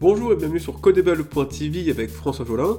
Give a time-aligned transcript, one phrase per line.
[0.00, 2.78] Bonjour et bienvenue sur Codable.tv avec François Jolin.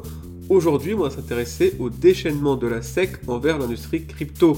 [0.50, 4.58] Aujourd'hui, on va s'intéresser au déchaînement de la SEC envers l'industrie crypto.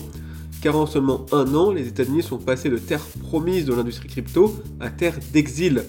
[0.61, 4.55] Car en seulement un an, les États-Unis sont passés de terre promise de l'industrie crypto
[4.79, 5.83] à terre d'exil.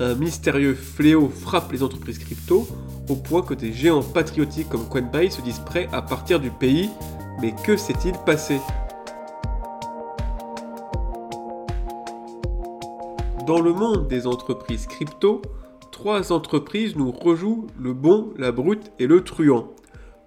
[0.00, 2.66] Un mystérieux fléau frappe les entreprises crypto
[3.08, 6.90] au point que des géants patriotiques comme Coinbase se disent prêts à partir du pays.
[7.40, 8.58] Mais que s'est-il passé?
[13.46, 15.42] Dans le monde des entreprises crypto,
[15.98, 19.74] trois entreprises nous rejouent le bon, la brute et le truand.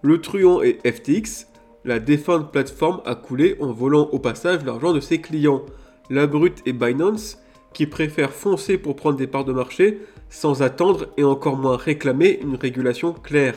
[0.02, 1.48] Le truand est FTX,
[1.86, 5.62] la défunte plateforme a coulé en volant au passage l'argent de ses clients.
[6.10, 7.38] La brute est Binance,
[7.74, 10.00] qui préfère foncer pour prendre des parts de marché
[10.30, 13.56] sans attendre et encore moins réclamer une régulation claire.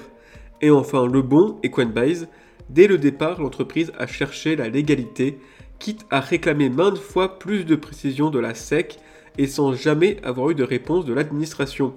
[0.61, 2.29] Et enfin le bon est Coinbase.
[2.71, 5.41] Dès le départ, l'entreprise a cherché la légalité,
[5.81, 9.01] quitte à réclamer maintes fois plus de précision de la SEC
[9.39, 11.95] et sans jamais avoir eu de réponse de l'administration.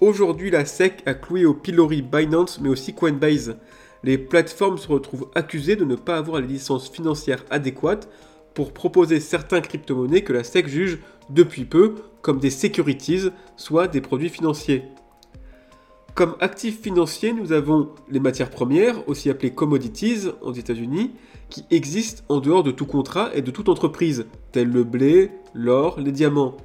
[0.00, 3.56] Aujourd'hui, la SEC a cloué au pilori Binance mais aussi Coinbase.
[4.04, 8.08] Les plateformes se retrouvent accusées de ne pas avoir les licences financières adéquates
[8.54, 10.98] pour proposer certains crypto-monnaies que la SEC juge
[11.30, 14.84] depuis peu comme des securities, soit des produits financiers.
[16.18, 21.12] Comme actifs financiers, nous avons les matières premières, aussi appelées commodities aux États-Unis,
[21.48, 26.00] qui existent en dehors de tout contrat et de toute entreprise, tels le blé, l'or,
[26.00, 26.56] les diamants.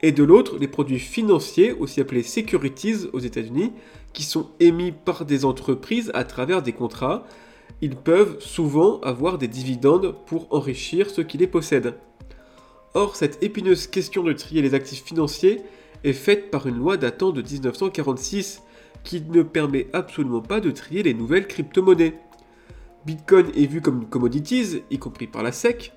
[0.00, 3.72] Et de l'autre, les produits financiers, aussi appelés securities aux États-Unis,
[4.14, 7.26] qui sont émis par des entreprises à travers des contrats.
[7.82, 11.98] Ils peuvent souvent avoir des dividendes pour enrichir ceux qui les possèdent.
[12.94, 15.60] Or, cette épineuse question de trier les actifs financiers
[16.04, 18.62] est faite par une loi datant de 1946
[19.02, 22.18] qui ne permet absolument pas de trier les nouvelles crypto-monnaies.
[23.06, 25.92] Bitcoin est vu comme une commodities, y compris par la SEC.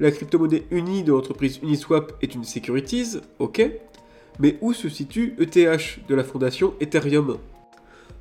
[0.00, 3.70] La crypto-monnaie unie de l'entreprise Uniswap est une securities, ok.
[4.40, 7.38] Mais où se situe ETH de la fondation Ethereum?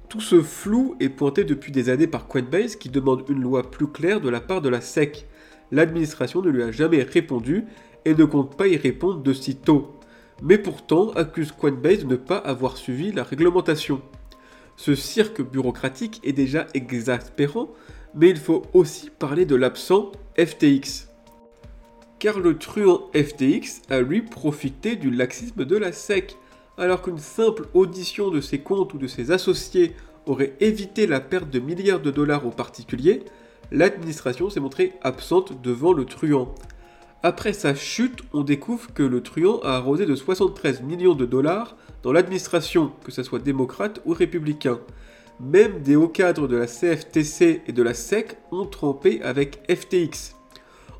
[0.07, 3.88] Tout ce flou est pointé depuis des années par Coinbase qui demande une loi plus
[3.88, 5.25] claire de la part de la SEC.
[5.72, 7.66] L'administration ne lui a jamais répondu
[8.05, 10.00] et ne compte pas y répondre de si tôt.
[10.43, 14.01] Mais pourtant accuse Coinbase de ne pas avoir suivi la réglementation.
[14.75, 17.69] Ce cirque bureaucratique est déjà exaspérant
[18.15, 21.09] mais il faut aussi parler de l'absent FTX.
[22.19, 26.37] Car le truand FTX a lui profité du laxisme de la SEC,
[26.77, 29.93] alors qu'une simple audition de ses comptes ou de ses associés
[30.25, 33.23] aurait évité la perte de milliards de dollars aux particuliers,
[33.71, 36.53] l'administration s'est montrée absente devant le truand.
[37.25, 41.78] Après sa chute, on découvre que le truand a arrosé de 73 millions de dollars
[42.03, 44.81] dans l'administration, que ce soit démocrate ou républicain.
[45.39, 50.35] Même des hauts cadres de la CFTC et de la SEC ont trempé avec FTX.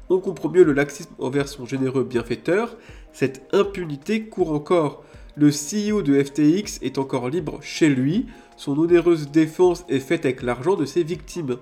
[0.10, 2.78] On comprend mieux le laxisme envers son généreux bienfaiteur,
[3.12, 5.04] cette impunité court encore.
[5.36, 10.42] Le CEO de FTX est encore libre chez lui, son onéreuse défense est faite avec
[10.42, 11.58] l'argent de ses victimes.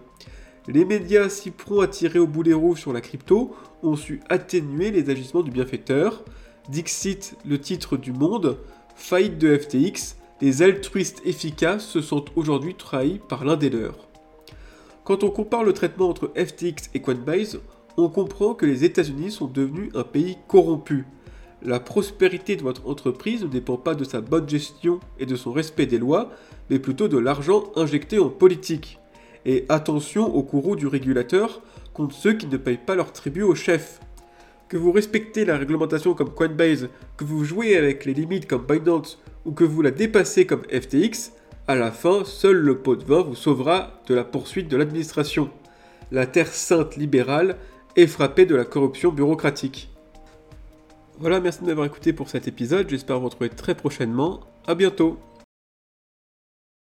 [0.74, 4.90] Les médias si prompts à tirer au boulet rouge sur la crypto ont su atténuer
[4.90, 6.24] les agissements du bienfaiteur.
[6.70, 8.58] Dixit, le titre du monde,
[8.96, 14.08] faillite de FTX, les altruistes efficaces se sentent aujourd'hui trahis par l'un des leurs.
[15.04, 17.60] Quand on compare le traitement entre FTX et Coinbase,
[17.98, 21.06] on comprend que les États-Unis sont devenus un pays corrompu.
[21.62, 25.52] La prospérité de votre entreprise ne dépend pas de sa bonne gestion et de son
[25.52, 26.32] respect des lois,
[26.70, 29.01] mais plutôt de l'argent injecté en politique.
[29.46, 31.62] Et attention au courroux du régulateur
[31.94, 34.00] contre ceux qui ne payent pas leur tribut au chef.
[34.70, 39.20] Que vous respectez la réglementation comme Coinbase, que vous jouez avec les limites comme Binance
[39.46, 41.34] ou que vous la dépassez comme FTX,
[41.68, 45.50] à la fin, seul le pot de vin vous sauvera de la poursuite de l'administration.
[46.12, 47.58] La terre sainte libérale
[47.96, 49.90] est frappée de la corruption bureaucratique.
[51.20, 54.42] Voilà, merci de m'avoir écouté pour cet épisode, j'espère vous retrouver très prochainement.
[54.68, 55.20] A bientôt